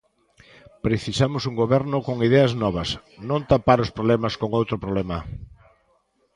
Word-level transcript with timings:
"Precisamos 0.85 1.43
un 1.49 1.55
goberno 1.61 1.97
con 2.07 2.17
ideas 2.27 2.51
novas, 2.63 2.89
non 3.29 3.41
tapar 3.51 3.79
os 3.85 3.93
problemas 3.97 4.33
con 4.41 4.49
outro 4.59 4.75
problema". 4.83 5.17